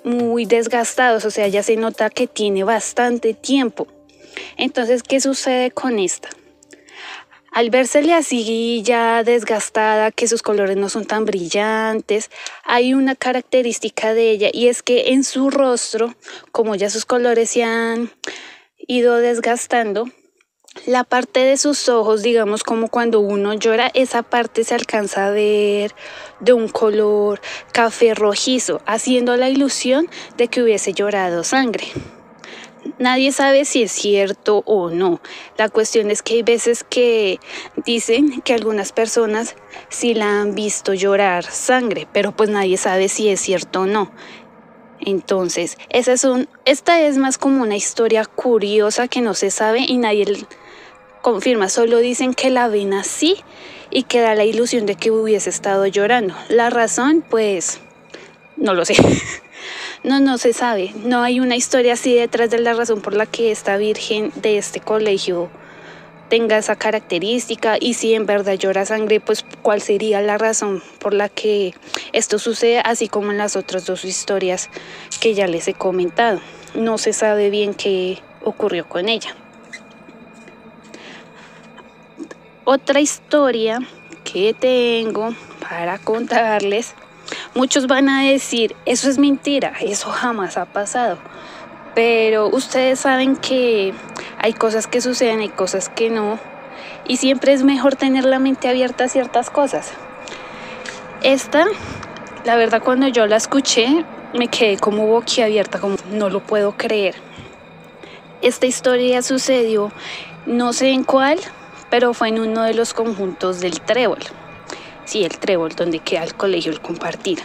muy 0.05 0.45
desgastados, 0.45 1.25
o 1.25 1.31
sea, 1.31 1.49
ya 1.49 1.61
se 1.61 1.75
nota 1.75 2.09
que 2.09 2.27
tiene 2.27 2.63
bastante 2.63 3.33
tiempo. 3.33 3.87
Entonces, 4.57 5.03
¿qué 5.03 5.19
sucede 5.19 5.71
con 5.71 5.99
esta? 5.99 6.29
Al 7.53 7.69
versele 7.69 8.13
así 8.13 8.81
ya 8.83 9.23
desgastada, 9.23 10.09
que 10.09 10.27
sus 10.27 10.41
colores 10.41 10.75
no 10.75 10.89
son 10.89 11.05
tan 11.05 11.23
brillantes, 11.23 12.31
hay 12.63 12.95
una 12.95 13.15
característica 13.15 14.15
de 14.15 14.31
ella 14.31 14.49
y 14.51 14.69
es 14.69 14.81
que 14.81 15.09
en 15.09 15.23
su 15.23 15.51
rostro, 15.51 16.15
como 16.51 16.73
ya 16.73 16.89
sus 16.89 17.05
colores 17.05 17.51
se 17.51 17.63
han 17.63 18.09
ido 18.87 19.17
desgastando, 19.17 20.09
la 20.87 21.03
parte 21.03 21.41
de 21.41 21.57
sus 21.57 21.87
ojos, 21.89 22.23
digamos 22.23 22.63
como 22.63 22.87
cuando 22.87 23.19
uno 23.19 23.53
llora, 23.53 23.91
esa 23.93 24.23
parte 24.23 24.63
se 24.63 24.73
alcanza 24.73 25.27
a 25.27 25.29
ver 25.29 25.93
de 26.39 26.53
un 26.53 26.67
color 26.67 27.39
café 27.71 28.15
rojizo, 28.15 28.81
haciendo 28.87 29.35
la 29.35 29.49
ilusión 29.49 30.09
de 30.37 30.47
que 30.47 30.63
hubiese 30.63 30.93
llorado 30.93 31.43
sangre. 31.43 31.85
Nadie 32.99 33.31
sabe 33.31 33.65
si 33.65 33.83
es 33.83 33.91
cierto 33.91 34.63
o 34.65 34.89
no. 34.89 35.21
La 35.57 35.69
cuestión 35.69 36.11
es 36.11 36.21
que 36.21 36.35
hay 36.35 36.43
veces 36.43 36.83
que 36.83 37.39
dicen 37.85 38.41
que 38.41 38.53
algunas 38.53 38.91
personas 38.91 39.55
sí 39.89 40.13
la 40.13 40.41
han 40.41 40.55
visto 40.55 40.93
llorar 40.93 41.43
sangre, 41.45 42.07
pero 42.11 42.35
pues 42.35 42.49
nadie 42.49 42.77
sabe 42.77 43.09
si 43.09 43.29
es 43.29 43.39
cierto 43.39 43.81
o 43.81 43.85
no. 43.85 44.11
Entonces, 44.99 45.77
esa 45.89 46.13
es 46.13 46.23
un, 46.23 46.47
esta 46.65 47.01
es 47.01 47.17
más 47.17 47.37
como 47.37 47.61
una 47.61 47.75
historia 47.75 48.25
curiosa 48.25 49.07
que 49.07 49.21
no 49.21 49.33
se 49.33 49.51
sabe 49.51 49.81
y 49.87 49.97
nadie 49.97 50.25
confirma, 51.21 51.69
solo 51.69 51.99
dicen 51.99 52.33
que 52.33 52.49
la 52.49 52.67
ven 52.67 52.93
así 52.93 53.37
y 53.89 54.03
que 54.03 54.21
da 54.21 54.35
la 54.35 54.45
ilusión 54.45 54.85
de 54.85 54.95
que 54.95 55.11
hubiese 55.11 55.49
estado 55.49 55.85
llorando. 55.87 56.35
La 56.49 56.69
razón, 56.69 57.23
pues, 57.27 57.79
no 58.55 58.73
lo 58.73 58.85
sé. 58.85 58.95
No, 60.03 60.19
no 60.19 60.37
se 60.37 60.51
sabe. 60.51 60.93
No 61.05 61.21
hay 61.23 61.39
una 61.39 61.55
historia 61.55 61.93
así 61.93 62.13
detrás 62.13 62.49
de 62.49 62.59
la 62.59 62.73
razón 62.73 63.01
por 63.01 63.13
la 63.13 63.25
que 63.25 63.51
esta 63.51 63.77
virgen 63.77 64.31
de 64.35 64.57
este 64.57 64.81
colegio 64.81 65.49
tenga 66.27 66.57
esa 66.57 66.75
característica 66.75 67.77
y 67.79 67.93
si 67.93 68.13
en 68.13 68.25
verdad 68.25 68.55
llora 68.55 68.85
sangre, 68.85 69.21
pues 69.21 69.45
cuál 69.61 69.81
sería 69.81 70.19
la 70.19 70.37
razón 70.37 70.83
por 70.99 71.13
la 71.13 71.29
que 71.29 71.73
esto 72.11 72.37
sucede, 72.37 72.79
así 72.79 73.07
como 73.07 73.31
en 73.31 73.37
las 73.37 73.55
otras 73.55 73.85
dos 73.85 74.03
historias 74.03 74.69
que 75.21 75.35
ya 75.35 75.47
les 75.47 75.67
he 75.67 75.73
comentado. 75.73 76.41
No 76.75 76.97
se 76.97 77.13
sabe 77.13 77.49
bien 77.49 77.73
qué 77.73 78.19
ocurrió 78.43 78.89
con 78.89 79.07
ella. 79.07 79.35
Otra 82.65 82.99
historia 82.99 83.79
que 84.23 84.53
tengo 84.53 85.35
para 85.61 85.97
contarles, 85.97 86.95
muchos 87.55 87.87
van 87.87 88.09
a 88.09 88.23
decir, 88.23 88.75
eso 88.85 89.09
es 89.09 89.17
mentira, 89.17 89.73
eso 89.81 90.09
jamás 90.09 90.57
ha 90.57 90.65
pasado. 90.65 91.17
Pero 91.95 92.47
ustedes 92.47 92.99
saben 92.99 93.35
que 93.35 93.93
hay 94.39 94.53
cosas 94.53 94.87
que 94.87 95.01
suceden, 95.01 95.41
hay 95.41 95.49
cosas 95.49 95.89
que 95.89 96.09
no. 96.09 96.39
Y 97.07 97.17
siempre 97.17 97.53
es 97.53 97.63
mejor 97.63 97.95
tener 97.95 98.25
la 98.25 98.39
mente 98.39 98.67
abierta 98.67 99.03
a 99.03 99.09
ciertas 99.09 99.49
cosas. 99.49 99.91
Esta, 101.21 101.65
la 102.45 102.55
verdad, 102.55 102.81
cuando 102.81 103.07
yo 103.07 103.27
la 103.27 103.35
escuché, 103.35 104.05
me 104.33 104.47
quedé 104.47 104.77
como 104.77 105.05
boquiabierta, 105.05 105.79
como 105.79 105.97
no 106.11 106.29
lo 106.29 106.41
puedo 106.41 106.75
creer. 106.75 107.15
Esta 108.41 108.65
historia 108.65 109.21
sucedió, 109.21 109.91
no 110.45 110.73
sé 110.73 110.89
en 110.89 111.03
cuál, 111.03 111.39
pero 111.89 112.13
fue 112.13 112.29
en 112.29 112.39
uno 112.39 112.63
de 112.63 112.73
los 112.73 112.93
conjuntos 112.93 113.59
del 113.61 113.79
Trébol. 113.79 114.19
Sí, 115.05 115.23
el 115.23 115.37
Trébol, 115.37 115.75
donde 115.75 115.99
queda 115.99 116.23
el 116.23 116.33
colegio 116.35 116.71
el 116.71 116.81
compartir. 116.81 117.39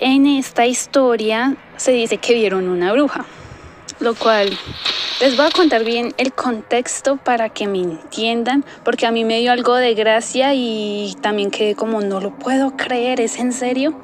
En 0.00 0.26
esta 0.26 0.66
historia 0.66 1.56
se 1.76 1.92
dice 1.92 2.18
que 2.18 2.34
vieron 2.34 2.68
una 2.68 2.92
bruja, 2.92 3.24
lo 4.00 4.14
cual 4.14 4.56
les 5.20 5.36
voy 5.36 5.46
a 5.46 5.50
contar 5.50 5.84
bien 5.84 6.14
el 6.16 6.32
contexto 6.32 7.16
para 7.16 7.48
que 7.48 7.66
me 7.66 7.80
entiendan, 7.80 8.64
porque 8.84 9.06
a 9.06 9.10
mí 9.10 9.24
me 9.24 9.40
dio 9.40 9.50
algo 9.50 9.74
de 9.74 9.94
gracia 9.94 10.54
y 10.54 11.16
también 11.20 11.50
quedé 11.50 11.74
como 11.74 12.00
no 12.00 12.20
lo 12.20 12.30
puedo 12.30 12.76
creer, 12.76 13.20
¿es 13.20 13.38
en 13.38 13.52
serio? 13.52 14.00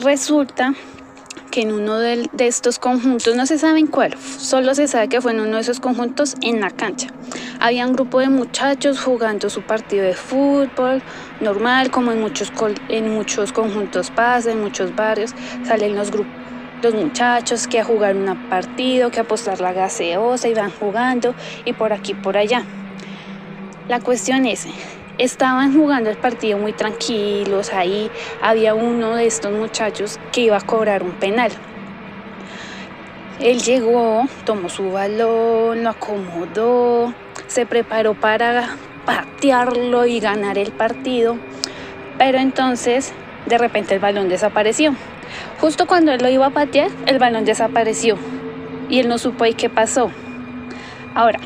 Resulta 0.00 0.74
que 1.54 1.62
en 1.62 1.70
uno 1.70 2.00
de, 2.00 2.28
estos 2.40 2.80
conjuntos, 2.80 3.36
no 3.36 3.46
se 3.46 3.58
sabe 3.58 3.78
en 3.78 3.86
cuál, 3.86 4.16
solo 4.18 4.74
se 4.74 4.88
sabe 4.88 5.08
que 5.08 5.20
fue 5.20 5.30
en 5.30 5.38
uno 5.38 5.54
de 5.54 5.60
esos 5.60 5.78
conjuntos 5.78 6.34
en 6.42 6.60
la 6.60 6.72
cancha. 6.72 7.06
Había 7.60 7.86
un 7.86 7.92
grupo 7.92 8.18
de 8.18 8.28
muchachos 8.28 9.00
jugando 9.00 9.48
su 9.48 9.62
partido 9.62 10.04
de 10.04 10.14
fútbol, 10.14 11.00
normal, 11.40 11.92
como 11.92 12.10
en 12.10 12.20
muchos, 12.20 12.52
en 12.88 13.08
muchos 13.08 13.52
conjuntos 13.52 14.10
pasa, 14.10 14.50
en 14.50 14.60
muchos 14.60 14.96
barrios, 14.96 15.32
salen 15.64 15.94
los 15.94 16.10
grupos 16.10 16.32
los 16.82 16.92
muchachos 16.92 17.66
que 17.66 17.80
a 17.80 17.84
jugar 17.84 18.14
un 18.14 18.36
partido, 18.50 19.10
que 19.10 19.20
a 19.20 19.22
apostar 19.22 19.60
la 19.60 19.72
gaseosa 19.72 20.48
y 20.48 20.54
van 20.54 20.70
jugando 20.70 21.34
y 21.64 21.72
por 21.72 21.92
aquí 21.94 22.12
por 22.14 22.36
allá. 22.36 22.64
La 23.88 24.00
cuestión 24.00 24.44
es, 24.44 24.66
estaban 25.18 25.74
jugando 25.74 26.10
el 26.10 26.16
partido 26.16 26.58
muy 26.58 26.72
tranquilos, 26.72 27.72
ahí 27.72 28.10
había 28.42 28.74
uno 28.74 29.16
de 29.16 29.26
estos 29.26 29.52
muchachos 29.52 30.18
que 30.32 30.42
iba 30.42 30.56
a 30.56 30.60
cobrar 30.60 31.02
un 31.02 31.12
penal. 31.12 31.52
Él 33.40 33.60
llegó, 33.60 34.26
tomó 34.44 34.68
su 34.68 34.90
balón, 34.92 35.82
lo 35.82 35.90
acomodó, 35.90 37.12
se 37.46 37.66
preparó 37.66 38.14
para 38.14 38.76
patearlo 39.04 40.06
y 40.06 40.20
ganar 40.20 40.56
el 40.56 40.72
partido, 40.72 41.36
pero 42.16 42.38
entonces 42.38 43.12
de 43.46 43.58
repente 43.58 43.94
el 43.94 44.00
balón 44.00 44.28
desapareció. 44.28 44.94
Justo 45.60 45.86
cuando 45.86 46.12
él 46.12 46.22
lo 46.22 46.28
iba 46.28 46.46
a 46.46 46.50
patear, 46.50 46.90
el 47.06 47.18
balón 47.18 47.44
desapareció 47.44 48.16
y 48.88 49.00
él 49.00 49.08
no 49.08 49.18
supo 49.18 49.44
ahí 49.44 49.54
qué 49.54 49.68
pasó. 49.68 50.10
Ahora, 51.14 51.40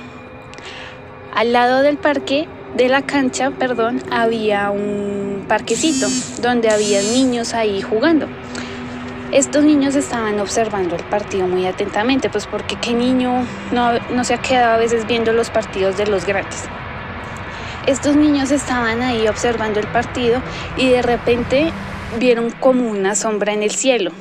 al 1.35 1.53
lado 1.53 1.83
del 1.83 1.97
parque 1.97 2.49
de 2.77 2.89
la 2.89 3.03
cancha, 3.03 3.51
perdón, 3.51 4.03
había 4.11 4.71
un 4.71 5.45
parquecito 5.49 6.07
donde 6.41 6.71
había 6.71 7.03
niños 7.03 7.55
ahí 7.55 7.83
jugando. 7.83 8.27
Estos 9.33 9.63
niños 9.63 9.95
estaban 9.95 10.41
observando 10.41 10.97
el 10.97 11.05
partido 11.05 11.47
muy 11.47 11.67
atentamente, 11.67 12.31
pues 12.31 12.47
porque 12.47 12.77
qué 12.81 12.95
niño 12.95 13.45
no, 13.73 13.99
no 14.11 14.25
se 14.25 14.35
ha 14.35 14.39
quedado 14.39 14.75
a 14.75 14.79
veces 14.79 15.07
viendo 15.07 15.33
los 15.33 15.51
partidos 15.51 15.99
de 15.99 16.07
los 16.07 16.25
grandes. 16.25 16.65
Estos 17.87 18.17
niños 18.17 18.51
estaban 18.51 19.03
ahí 19.03 19.29
observando 19.29 19.81
el 19.81 19.87
partido 19.87 20.41
y 20.77 20.89
de 20.91 21.03
repente 21.03 21.73
vieron 22.19 22.51
como 22.51 22.91
una 22.91 23.15
sombra 23.15 23.53
en 23.53 23.63
el 23.63 23.71
cielo. 23.71 24.13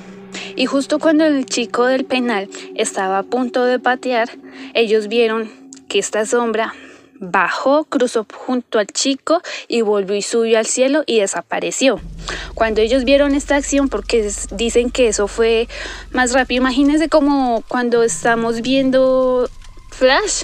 Y 0.55 0.65
justo 0.65 0.99
cuando 0.99 1.25
el 1.25 1.45
chico 1.45 1.85
del 1.85 2.05
penal 2.05 2.49
estaba 2.75 3.19
a 3.19 3.23
punto 3.23 3.65
de 3.65 3.79
patear, 3.79 4.29
ellos 4.73 5.07
vieron 5.07 5.49
que 5.87 5.99
esta 5.99 6.25
sombra 6.25 6.73
bajó, 7.19 7.86
cruzó 7.86 8.25
junto 8.33 8.79
al 8.79 8.88
chico 8.88 9.41
y 9.67 9.81
volvió 9.81 10.15
y 10.15 10.21
subió 10.21 10.59
al 10.59 10.65
cielo 10.65 11.03
y 11.05 11.19
desapareció. 11.19 12.00
Cuando 12.53 12.81
ellos 12.81 13.03
vieron 13.03 13.36
esta 13.36 13.55
acción, 13.55 13.89
porque 13.89 14.31
dicen 14.51 14.89
que 14.89 15.07
eso 15.07 15.27
fue 15.27 15.67
más 16.12 16.33
rápido, 16.33 16.62
imagínense 16.62 17.09
como 17.09 17.63
cuando 17.67 18.03
estamos 18.03 18.62
viendo 18.62 19.50
Flash 19.91 20.43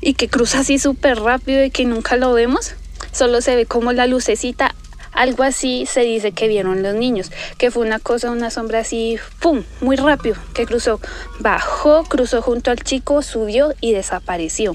y 0.00 0.14
que 0.14 0.28
cruza 0.28 0.60
así 0.60 0.78
súper 0.78 1.20
rápido 1.20 1.64
y 1.64 1.70
que 1.70 1.84
nunca 1.84 2.16
lo 2.16 2.32
vemos, 2.32 2.74
solo 3.12 3.40
se 3.40 3.56
ve 3.56 3.66
como 3.66 3.92
la 3.92 4.06
lucecita. 4.06 4.74
Algo 5.12 5.42
así 5.42 5.84
se 5.84 6.00
dice 6.00 6.32
que 6.32 6.48
vieron 6.48 6.82
los 6.82 6.94
niños, 6.94 7.30
que 7.58 7.70
fue 7.70 7.84
una 7.84 7.98
cosa, 7.98 8.30
una 8.30 8.50
sombra 8.50 8.78
así, 8.78 9.18
¡pum!, 9.40 9.62
muy 9.82 9.96
rápido, 9.96 10.36
que 10.54 10.64
cruzó, 10.64 11.00
bajó, 11.38 12.04
cruzó 12.04 12.40
junto 12.40 12.70
al 12.70 12.78
chico, 12.82 13.20
subió 13.20 13.74
y 13.82 13.92
desapareció. 13.92 14.74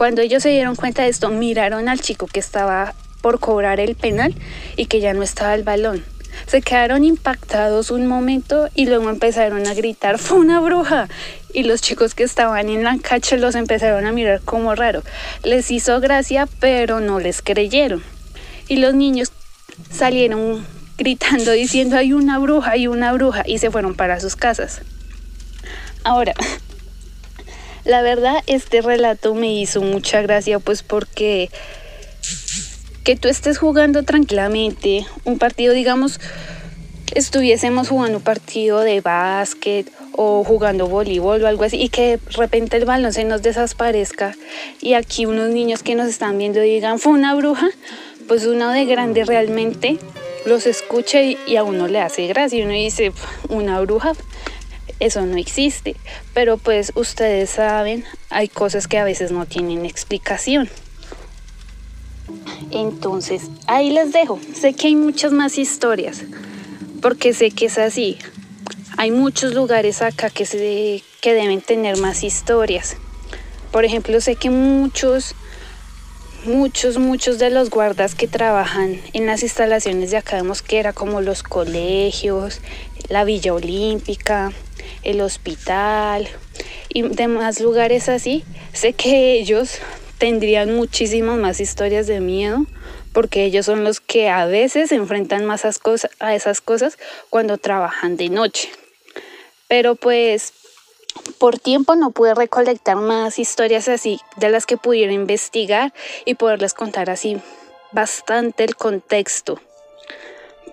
Cuando 0.00 0.22
ellos 0.22 0.42
se 0.42 0.48
dieron 0.48 0.76
cuenta 0.76 1.02
de 1.02 1.10
esto, 1.10 1.28
miraron 1.28 1.86
al 1.90 2.00
chico 2.00 2.26
que 2.26 2.40
estaba 2.40 2.94
por 3.20 3.38
cobrar 3.38 3.80
el 3.80 3.96
penal 3.96 4.34
y 4.78 4.86
que 4.86 4.98
ya 4.98 5.12
no 5.12 5.22
estaba 5.22 5.54
el 5.54 5.62
balón. 5.62 6.02
Se 6.46 6.62
quedaron 6.62 7.04
impactados 7.04 7.90
un 7.90 8.06
momento 8.06 8.70
y 8.74 8.86
luego 8.86 9.10
empezaron 9.10 9.66
a 9.66 9.74
gritar, 9.74 10.18
fue 10.18 10.38
una 10.38 10.58
bruja. 10.60 11.10
Y 11.52 11.64
los 11.64 11.82
chicos 11.82 12.14
que 12.14 12.22
estaban 12.22 12.70
en 12.70 12.82
la 12.82 12.96
cacha 12.96 13.36
los 13.36 13.54
empezaron 13.54 14.06
a 14.06 14.12
mirar 14.12 14.40
como 14.40 14.74
raro. 14.74 15.02
Les 15.42 15.70
hizo 15.70 16.00
gracia, 16.00 16.48
pero 16.60 17.00
no 17.00 17.20
les 17.20 17.42
creyeron. 17.42 18.02
Y 18.68 18.76
los 18.76 18.94
niños 18.94 19.32
salieron 19.90 20.66
gritando 20.96 21.52
diciendo, 21.52 21.98
hay 21.98 22.14
una 22.14 22.38
bruja, 22.38 22.70
hay 22.70 22.86
una 22.86 23.12
bruja, 23.12 23.42
y 23.44 23.58
se 23.58 23.70
fueron 23.70 23.94
para 23.94 24.18
sus 24.18 24.34
casas. 24.34 24.80
Ahora, 26.04 26.32
la 27.84 28.02
verdad, 28.02 28.42
este 28.46 28.82
relato 28.82 29.34
me 29.34 29.52
hizo 29.52 29.80
mucha 29.80 30.22
gracia, 30.22 30.58
pues 30.58 30.82
porque 30.82 31.50
que 33.04 33.16
tú 33.16 33.28
estés 33.28 33.58
jugando 33.58 34.02
tranquilamente 34.02 35.06
un 35.24 35.38
partido, 35.38 35.72
digamos, 35.72 36.20
estuviésemos 37.14 37.88
jugando 37.88 38.18
un 38.18 38.24
partido 38.24 38.80
de 38.80 39.00
básquet 39.00 39.90
o 40.12 40.44
jugando 40.44 40.86
voleibol 40.86 41.42
o 41.42 41.46
algo 41.46 41.64
así 41.64 41.76
y 41.80 41.88
que 41.88 42.18
de 42.18 42.20
repente 42.32 42.76
el 42.76 42.84
balón 42.84 43.12
se 43.12 43.24
nos 43.24 43.42
desaparezca 43.42 44.36
y 44.80 44.94
aquí 44.94 45.26
unos 45.26 45.50
niños 45.50 45.82
que 45.82 45.94
nos 45.94 46.08
están 46.08 46.38
viendo 46.38 46.60
digan 46.60 46.98
fue 46.98 47.12
una 47.12 47.34
bruja, 47.34 47.70
pues 48.28 48.44
uno 48.44 48.70
de 48.70 48.84
grande 48.84 49.24
realmente 49.24 49.98
los 50.46 50.66
escucha 50.66 51.20
y, 51.22 51.56
a 51.56 51.64
uno 51.64 51.88
le 51.88 52.00
hace 52.00 52.26
gracia 52.26 52.58
y 52.58 52.62
uno 52.62 52.72
dice 52.72 53.12
una 53.48 53.80
bruja 53.80 54.12
eso 55.00 55.26
no 55.26 55.36
existe. 55.36 55.96
Pero 56.34 56.58
pues 56.58 56.92
ustedes 56.94 57.50
saben, 57.50 58.04
hay 58.28 58.48
cosas 58.48 58.86
que 58.86 58.98
a 58.98 59.04
veces 59.04 59.32
no 59.32 59.46
tienen 59.46 59.84
explicación. 59.84 60.68
Entonces, 62.70 63.42
ahí 63.66 63.90
les 63.90 64.12
dejo. 64.12 64.38
Sé 64.54 64.74
que 64.74 64.88
hay 64.88 64.96
muchas 64.96 65.32
más 65.32 65.58
historias, 65.58 66.22
porque 67.02 67.32
sé 67.32 67.50
que 67.50 67.66
es 67.66 67.78
así. 67.78 68.18
Hay 68.96 69.10
muchos 69.10 69.54
lugares 69.54 70.02
acá 70.02 70.30
que, 70.30 70.46
se, 70.46 71.02
que 71.20 71.34
deben 71.34 71.60
tener 71.60 71.96
más 71.96 72.22
historias. 72.22 72.96
Por 73.72 73.84
ejemplo, 73.84 74.20
sé 74.20 74.36
que 74.36 74.50
muchos, 74.50 75.34
muchos, 76.44 76.98
muchos 76.98 77.38
de 77.38 77.50
los 77.50 77.70
guardas 77.70 78.14
que 78.14 78.28
trabajan 78.28 79.00
en 79.12 79.26
las 79.26 79.42
instalaciones 79.42 80.10
de 80.10 80.18
acá 80.18 80.36
de 80.36 80.42
Mosquera, 80.42 80.92
como 80.92 81.20
los 81.20 81.42
colegios, 81.42 82.60
la 83.08 83.24
Villa 83.24 83.54
Olímpica, 83.54 84.52
el 85.10 85.20
hospital 85.20 86.28
y 86.88 87.02
demás 87.02 87.60
lugares 87.60 88.08
así, 88.08 88.44
sé 88.72 88.92
que 88.92 89.32
ellos 89.32 89.78
tendrían 90.18 90.74
muchísimas 90.74 91.38
más 91.38 91.60
historias 91.60 92.06
de 92.06 92.20
miedo 92.20 92.66
porque 93.12 93.44
ellos 93.44 93.66
son 93.66 93.84
los 93.84 94.00
que 94.00 94.28
a 94.28 94.46
veces 94.46 94.90
se 94.90 94.94
enfrentan 94.94 95.44
más 95.44 95.64
a 95.64 96.34
esas 96.34 96.60
cosas 96.60 96.98
cuando 97.28 97.58
trabajan 97.58 98.16
de 98.16 98.28
noche. 98.28 98.70
Pero 99.68 99.94
pues 99.94 100.52
por 101.38 101.58
tiempo 101.58 101.96
no 101.96 102.10
pude 102.10 102.34
recolectar 102.34 102.96
más 102.96 103.38
historias 103.38 103.88
así 103.88 104.20
de 104.36 104.50
las 104.50 104.66
que 104.66 104.76
pudiera 104.76 105.12
investigar 105.12 105.92
y 106.24 106.34
poderles 106.34 106.74
contar 106.74 107.10
así 107.10 107.38
bastante 107.92 108.64
el 108.64 108.76
contexto. 108.76 109.60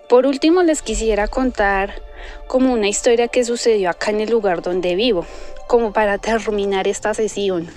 Por 0.08 0.26
último 0.26 0.62
les 0.62 0.80
quisiera 0.80 1.28
contar 1.28 2.02
como 2.46 2.72
una 2.72 2.88
historia 2.88 3.28
que 3.28 3.44
sucedió 3.44 3.90
acá 3.90 4.10
en 4.10 4.20
el 4.20 4.30
lugar 4.30 4.62
donde 4.62 4.94
vivo, 4.94 5.26
como 5.66 5.92
para 5.92 6.18
terminar 6.18 6.88
esta 6.88 7.12
sesión. 7.12 7.68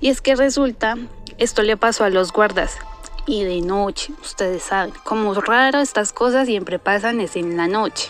Y 0.00 0.08
es 0.08 0.20
que 0.20 0.34
resulta, 0.34 0.96
esto 1.38 1.62
le 1.62 1.76
pasó 1.76 2.04
a 2.04 2.10
los 2.10 2.32
guardas 2.32 2.76
y 3.26 3.44
de 3.44 3.60
noche, 3.60 4.12
ustedes 4.22 4.64
saben, 4.64 4.92
como 5.04 5.34
raro 5.34 5.78
estas 5.78 6.12
cosas 6.12 6.46
siempre 6.46 6.80
pasan 6.80 7.20
es 7.20 7.36
en 7.36 7.56
la 7.56 7.68
noche. 7.68 8.08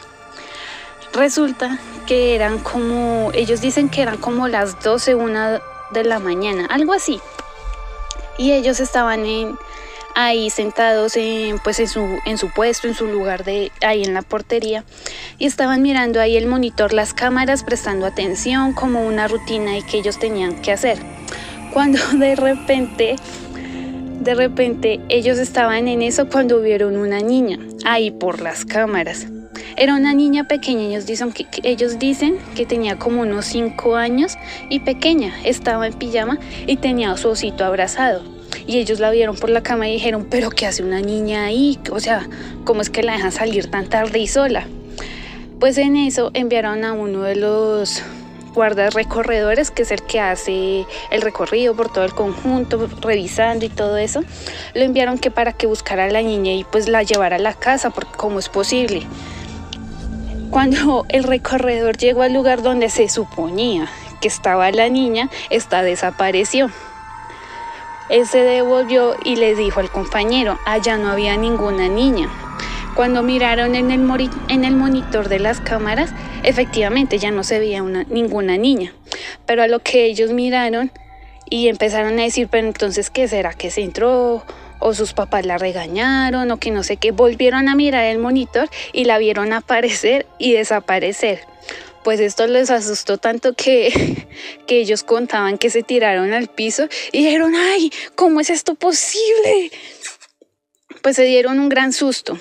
Resulta 1.12 1.78
que 2.06 2.34
eran 2.34 2.58
como, 2.60 3.30
ellos 3.34 3.60
dicen 3.60 3.90
que 3.90 4.00
eran 4.00 4.16
como 4.16 4.48
las 4.48 4.82
12, 4.82 5.16
una 5.16 5.60
de 5.90 6.04
la 6.04 6.18
mañana, 6.18 6.66
algo 6.66 6.94
así. 6.94 7.20
Y 8.38 8.52
ellos 8.52 8.80
estaban 8.80 9.26
en, 9.26 9.58
ahí 10.14 10.50
sentados 10.50 11.16
en, 11.16 11.58
pues 11.58 11.80
en, 11.80 11.88
su, 11.88 12.18
en 12.24 12.38
su 12.38 12.50
puesto, 12.50 12.88
en 12.88 12.94
su 12.94 13.06
lugar 13.06 13.44
de 13.44 13.72
ahí 13.82 14.02
en 14.02 14.14
la 14.14 14.22
portería 14.22 14.84
y 15.38 15.46
estaban 15.46 15.82
mirando 15.82 16.20
ahí 16.20 16.36
el 16.36 16.46
monitor, 16.46 16.92
las 16.92 17.14
cámaras, 17.14 17.64
prestando 17.64 18.06
atención 18.06 18.72
como 18.72 19.06
una 19.06 19.28
rutina 19.28 19.76
y 19.76 19.82
que 19.82 19.98
ellos 19.98 20.18
tenían 20.18 20.60
que 20.62 20.72
hacer. 20.72 20.98
Cuando 21.72 21.98
de 22.12 22.36
repente, 22.36 23.16
de 24.20 24.34
repente 24.34 25.00
ellos 25.08 25.38
estaban 25.38 25.88
en 25.88 26.02
eso 26.02 26.28
cuando 26.28 26.60
vieron 26.60 26.96
una 26.96 27.20
niña 27.20 27.58
ahí 27.84 28.10
por 28.10 28.40
las 28.40 28.64
cámaras. 28.64 29.26
Era 29.76 29.94
una 29.94 30.14
niña 30.14 30.46
pequeña, 30.46 30.82
ellos 30.88 31.06
dicen 31.06 31.32
que, 31.32 31.46
ellos 31.62 31.98
dicen 31.98 32.38
que 32.54 32.66
tenía 32.66 32.98
como 32.98 33.22
unos 33.22 33.46
5 33.46 33.96
años 33.96 34.36
y 34.68 34.80
pequeña, 34.80 35.34
estaba 35.44 35.86
en 35.86 35.94
pijama 35.94 36.38
y 36.66 36.76
tenía 36.76 37.12
a 37.12 37.16
su 37.16 37.28
osito 37.30 37.64
abrazado. 37.64 38.39
Y 38.70 38.78
ellos 38.78 39.00
la 39.00 39.10
vieron 39.10 39.34
por 39.34 39.50
la 39.50 39.64
cama 39.64 39.88
y 39.88 39.94
dijeron, 39.94 40.28
pero 40.30 40.48
¿qué 40.48 40.64
hace 40.64 40.84
una 40.84 41.00
niña 41.00 41.46
ahí? 41.46 41.76
O 41.90 41.98
sea, 41.98 42.28
¿cómo 42.62 42.82
es 42.82 42.88
que 42.88 43.02
la 43.02 43.14
dejan 43.14 43.32
salir 43.32 43.68
tan 43.68 43.88
tarde 43.88 44.20
y 44.20 44.28
sola? 44.28 44.64
Pues 45.58 45.76
en 45.76 45.96
eso 45.96 46.30
enviaron 46.34 46.84
a 46.84 46.92
uno 46.92 47.22
de 47.22 47.34
los 47.34 48.00
guardas 48.54 48.94
recorredores, 48.94 49.72
que 49.72 49.82
es 49.82 49.90
el 49.90 50.00
que 50.04 50.20
hace 50.20 50.86
el 51.10 51.20
recorrido 51.20 51.74
por 51.74 51.92
todo 51.92 52.04
el 52.04 52.14
conjunto, 52.14 52.88
revisando 53.00 53.66
y 53.66 53.70
todo 53.70 53.96
eso, 53.96 54.22
lo 54.74 54.82
enviaron 54.82 55.18
que 55.18 55.32
para 55.32 55.52
que 55.52 55.66
buscara 55.66 56.04
a 56.04 56.08
la 56.08 56.22
niña 56.22 56.52
y 56.52 56.62
pues 56.62 56.86
la 56.86 57.02
llevara 57.02 57.36
a 57.36 57.40
la 57.40 57.54
casa, 57.54 57.90
porque 57.90 58.12
cómo 58.16 58.38
es 58.38 58.48
posible. 58.48 59.02
Cuando 60.50 61.06
el 61.08 61.24
recorredor 61.24 61.96
llegó 61.96 62.22
al 62.22 62.34
lugar 62.34 62.62
donde 62.62 62.88
se 62.88 63.08
suponía 63.08 63.88
que 64.20 64.28
estaba 64.28 64.70
la 64.70 64.88
niña, 64.88 65.28
esta 65.50 65.82
desapareció. 65.82 66.70
Se 68.10 68.42
devolvió 68.42 69.14
y 69.24 69.36
le 69.36 69.54
dijo 69.54 69.80
al 69.80 69.90
compañero, 69.90 70.58
allá 70.66 70.98
no 70.98 71.10
había 71.10 71.36
ninguna 71.36 71.88
niña. 71.88 72.28
Cuando 72.94 73.22
miraron 73.22 73.74
en 73.74 73.90
el, 73.90 74.30
en 74.48 74.64
el 74.64 74.76
monitor 74.76 75.28
de 75.28 75.38
las 75.38 75.60
cámaras, 75.60 76.12
efectivamente 76.42 77.18
ya 77.18 77.30
no 77.30 77.44
se 77.44 77.58
veía 77.58 77.82
una, 77.82 78.04
ninguna 78.04 78.56
niña. 78.56 78.92
Pero 79.46 79.62
a 79.62 79.68
lo 79.68 79.78
que 79.78 80.04
ellos 80.04 80.32
miraron 80.32 80.90
y 81.48 81.68
empezaron 81.68 82.18
a 82.18 82.22
decir, 82.22 82.48
pero 82.50 82.66
entonces, 82.66 83.10
¿qué 83.10 83.28
será 83.28 83.54
que 83.54 83.70
se 83.70 83.82
entró? 83.82 84.44
o 84.80 84.94
sus 84.94 85.12
papás 85.12 85.44
la 85.44 85.58
regañaron 85.58 86.50
o 86.50 86.56
que 86.56 86.70
no 86.70 86.82
sé 86.82 86.96
qué, 86.96 87.12
volvieron 87.12 87.68
a 87.68 87.74
mirar 87.74 88.06
el 88.06 88.18
monitor 88.18 88.68
y 88.94 89.04
la 89.04 89.18
vieron 89.18 89.52
aparecer 89.52 90.26
y 90.38 90.54
desaparecer. 90.54 91.49
Pues 92.02 92.20
esto 92.20 92.46
les 92.46 92.70
asustó 92.70 93.18
tanto 93.18 93.54
que, 93.54 94.26
que 94.66 94.80
ellos 94.80 95.02
contaban 95.02 95.58
que 95.58 95.70
se 95.70 95.82
tiraron 95.82 96.32
al 96.32 96.48
piso 96.48 96.88
y 97.12 97.24
dijeron, 97.24 97.54
ay, 97.54 97.92
¿cómo 98.14 98.40
es 98.40 98.50
esto 98.50 98.74
posible? 98.74 99.70
Pues 101.02 101.16
se 101.16 101.24
dieron 101.24 101.60
un 101.60 101.68
gran 101.68 101.92
susto 101.92 102.38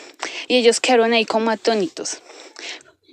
y 0.48 0.58
ellos 0.58 0.80
quedaron 0.80 1.14
ahí 1.14 1.26
como 1.26 1.52
atónitos 1.52 2.22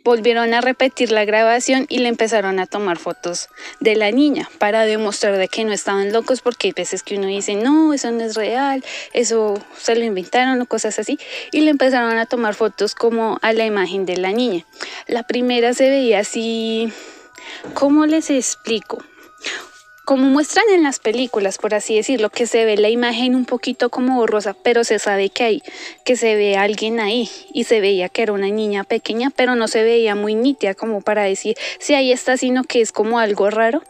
volvieron 0.07 0.55
a 0.55 0.61
repetir 0.61 1.11
la 1.11 1.25
grabación 1.25 1.87
y 1.89 1.99
le 1.99 2.09
empezaron 2.09 2.61
a 2.61 2.67
tomar 2.67 2.97
fotos 2.97 3.49
de 3.81 3.97
la 3.97 4.13
niña 4.13 4.49
para 4.61 4.87
demostrar 4.87 5.37
de 5.37 5.49
que 5.49 5.65
no 5.65 5.73
estaban 5.73 6.13
locos 6.13 6.43
porque 6.43 6.69
hay 6.69 6.73
veces 6.73 7.03
que 7.03 7.17
uno 7.17 7.27
dice, 7.27 7.57
no, 7.57 7.93
eso 7.93 8.13
no 8.13 8.23
es 8.23 8.37
real, 8.37 8.85
eso 9.13 9.61
se 9.77 9.97
lo 9.97 10.05
inventaron 10.05 10.61
o 10.61 10.67
cosas 10.67 11.01
así. 11.01 11.19
Y 11.51 11.63
le 11.63 11.73
empezaron 11.73 12.19
a 12.19 12.27
tomar 12.27 12.55
fotos 12.55 12.95
como 12.95 13.41
a 13.43 13.53
la 13.53 13.67
imagen 13.67 14.07
de 14.07 14.17
la 14.17 14.31
niña. 14.31 14.65
La 15.09 15.25
primera 15.25 15.75
se 15.75 15.91
veía 15.91 16.21
así, 16.21 16.93
¿cómo 17.75 18.07
les 18.07 18.31
explico? 18.31 19.03
Como 20.07 20.29
muestran 20.29 20.65
en 20.71 20.85
las 20.85 21.01
películas, 21.01 21.59
por 21.59 21.75
así 21.75 21.97
decirlo, 21.97 22.31
que 22.31 22.47
se 22.47 22.65
ve 22.65 22.77
la 22.77 22.89
imagen 22.89 23.35
un 23.35 23.45
poquito 23.45 23.91
como 23.91 24.15
borrosa, 24.15 24.55
pero 24.55 24.85
se 24.85 25.01
sabe 25.01 25.31
que 25.31 25.43
hay, 25.43 25.63
que 26.05 26.15
se 26.15 26.37
ve 26.37 26.57
alguien 26.57 27.01
ahí 27.01 27.29
y 27.53 27.65
se 27.65 27.81
veía 27.81 28.09
que 28.09 28.23
era 28.23 28.33
una 28.33 28.47
niña 28.47 28.85
pequeña, 28.85 29.33
pero 29.35 29.57
no 29.57 29.67
se 29.67 29.83
veía 29.83 30.15
muy 30.15 30.37
nítida 30.37 30.75
como 30.75 31.01
para 31.01 31.25
decir 31.25 31.57
si 31.81 31.95
ahí 31.95 32.13
está, 32.13 32.37
sino 32.37 32.63
que 32.63 32.83
es 32.83 32.93
como 32.93 33.19
algo 33.19 33.51
raro. 33.51 33.83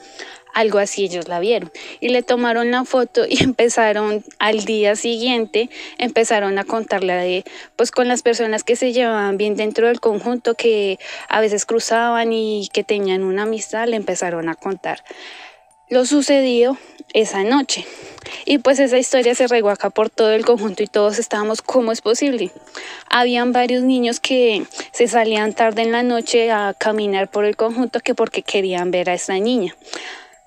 Algo 0.54 0.78
así 0.78 1.04
ellos 1.04 1.28
la 1.28 1.38
vieron 1.38 1.70
y 2.00 2.08
le 2.08 2.22
tomaron 2.22 2.70
la 2.70 2.86
foto 2.86 3.26
y 3.28 3.42
empezaron 3.44 4.24
al 4.38 4.64
día 4.64 4.96
siguiente, 4.96 5.68
empezaron 5.98 6.58
a 6.58 6.64
contarle 6.64 7.12
de, 7.12 7.44
pues 7.76 7.90
con 7.90 8.08
las 8.08 8.22
personas 8.22 8.64
que 8.64 8.74
se 8.74 8.94
llevaban 8.94 9.36
bien 9.36 9.54
dentro 9.54 9.88
del 9.88 10.00
conjunto, 10.00 10.54
que 10.54 10.98
a 11.28 11.42
veces 11.42 11.66
cruzaban 11.66 12.32
y 12.32 12.70
que 12.72 12.84
tenían 12.84 13.22
una 13.22 13.42
amistad, 13.42 13.86
le 13.86 13.96
empezaron 13.96 14.48
a 14.48 14.54
contar 14.54 15.02
lo 15.88 16.04
sucedido 16.04 16.76
esa 17.12 17.44
noche. 17.44 17.86
Y 18.44 18.58
pues 18.58 18.78
esa 18.78 18.98
historia 18.98 19.34
se 19.34 19.46
regó 19.46 19.70
acá 19.70 19.90
por 19.90 20.10
todo 20.10 20.32
el 20.32 20.44
conjunto 20.44 20.82
y 20.82 20.86
todos 20.86 21.18
estábamos, 21.18 21.62
¿cómo 21.62 21.92
es 21.92 22.00
posible? 22.00 22.50
Habían 23.08 23.52
varios 23.52 23.82
niños 23.82 24.20
que 24.20 24.66
se 24.92 25.08
salían 25.08 25.52
tarde 25.52 25.82
en 25.82 25.92
la 25.92 26.02
noche 26.02 26.50
a 26.50 26.74
caminar 26.74 27.30
por 27.30 27.44
el 27.44 27.56
conjunto 27.56 28.00
que 28.00 28.14
porque 28.14 28.42
querían 28.42 28.90
ver 28.90 29.10
a 29.10 29.14
esta 29.14 29.34
niña. 29.34 29.76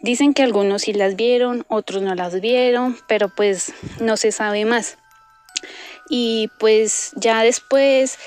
Dicen 0.01 0.33
que 0.33 0.43
algunos 0.43 0.83
sí 0.83 0.93
las 0.93 1.15
vieron, 1.15 1.65
otros 1.67 2.01
no 2.01 2.15
las 2.15 2.39
vieron, 2.39 2.97
pero 3.07 3.29
pues 3.29 3.73
no 3.99 4.15
se 4.17 4.31
sabe 4.31 4.65
más. 4.65 4.97
Y 6.09 6.49
pues 6.57 7.11
ya 7.15 7.43
después 7.43 8.17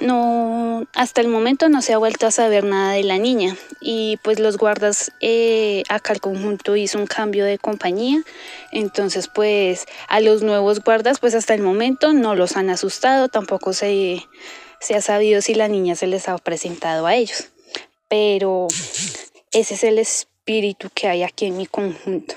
no, 0.00 0.86
hasta 0.94 1.20
el 1.20 1.28
momento 1.28 1.68
no 1.68 1.82
se 1.82 1.92
ha 1.92 1.98
vuelto 1.98 2.26
a 2.26 2.30
saber 2.30 2.64
nada 2.64 2.92
de 2.92 3.02
la 3.02 3.18
niña 3.18 3.56
y 3.80 4.18
pues 4.22 4.38
los 4.38 4.56
guardas 4.56 5.12
eh, 5.20 5.82
acá 5.88 6.12
el 6.12 6.20
conjunto 6.20 6.76
hizo 6.76 6.98
un 6.98 7.06
cambio 7.06 7.44
de 7.44 7.58
compañía, 7.58 8.22
entonces 8.70 9.28
pues 9.28 9.86
a 10.08 10.20
los 10.20 10.42
nuevos 10.42 10.80
guardas 10.84 11.18
pues 11.18 11.34
hasta 11.34 11.54
el 11.54 11.62
momento 11.62 12.12
no 12.12 12.34
los 12.34 12.56
han 12.56 12.70
asustado, 12.70 13.28
tampoco 13.28 13.72
se, 13.72 14.24
se 14.80 14.94
ha 14.94 15.02
sabido 15.02 15.42
si 15.42 15.54
la 15.54 15.68
niña 15.68 15.96
se 15.96 16.06
les 16.06 16.28
ha 16.28 16.38
presentado 16.38 17.06
a 17.06 17.14
ellos, 17.14 17.48
pero 18.08 18.68
ese 19.52 19.74
es 19.74 19.84
el 19.84 19.98
espíritu 19.98 20.90
que 20.94 21.08
hay 21.08 21.24
aquí 21.24 21.46
en 21.46 21.56
mi 21.56 21.66
conjunto. 21.66 22.34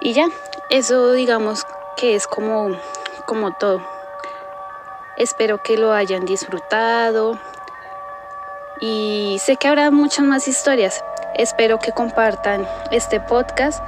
Y 0.00 0.12
ya, 0.12 0.28
eso 0.70 1.12
digamos 1.12 1.64
que 1.96 2.14
es 2.14 2.26
como, 2.26 2.78
como 3.26 3.54
todo. 3.54 3.93
Espero 5.16 5.62
que 5.62 5.76
lo 5.76 5.92
hayan 5.92 6.24
disfrutado 6.24 7.38
y 8.80 9.36
sé 9.40 9.56
que 9.56 9.68
habrá 9.68 9.92
muchas 9.92 10.24
más 10.24 10.48
historias. 10.48 11.04
Espero 11.36 11.78
que 11.78 11.92
compartan 11.92 12.66
este 12.90 13.20
podcast 13.20 13.80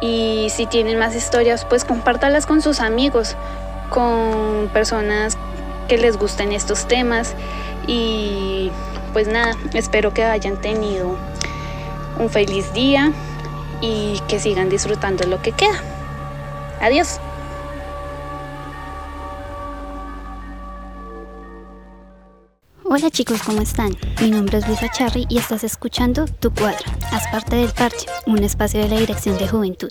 y 0.00 0.48
si 0.50 0.66
tienen 0.66 0.98
más 0.98 1.14
historias, 1.14 1.64
pues 1.64 1.84
compártalas 1.84 2.44
con 2.44 2.60
sus 2.60 2.80
amigos, 2.80 3.36
con 3.88 4.68
personas 4.72 5.38
que 5.86 5.96
les 5.96 6.16
gusten 6.16 6.50
estos 6.50 6.88
temas 6.88 7.34
y 7.86 8.72
pues 9.12 9.28
nada, 9.28 9.54
espero 9.74 10.12
que 10.12 10.24
hayan 10.24 10.56
tenido 10.56 11.16
un 12.18 12.30
feliz 12.30 12.72
día 12.72 13.12
y 13.80 14.20
que 14.26 14.40
sigan 14.40 14.70
disfrutando 14.70 15.24
lo 15.28 15.40
que 15.40 15.52
queda. 15.52 15.80
Adiós. 16.80 17.20
Hola 22.96 23.10
chicos, 23.10 23.42
¿cómo 23.42 23.60
están? 23.60 23.96
Mi 24.20 24.30
nombre 24.30 24.58
es 24.58 24.68
Luisa 24.68 24.88
Charry 24.88 25.26
y 25.28 25.38
estás 25.38 25.64
escuchando 25.64 26.26
Tu 26.26 26.54
Cuadra, 26.54 26.96
haz 27.10 27.26
parte 27.32 27.56
del 27.56 27.72
Parche, 27.72 28.06
un 28.24 28.38
espacio 28.44 28.80
de 28.80 28.88
la 28.88 29.00
Dirección 29.00 29.36
de 29.36 29.48
Juventud. 29.48 29.90